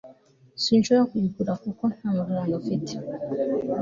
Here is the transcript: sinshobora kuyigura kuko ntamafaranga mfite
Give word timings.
sinshobora 0.63 1.09
kuyigura 1.11 1.53
kuko 1.63 1.83
ntamafaranga 1.95 2.53
mfite 2.61 2.93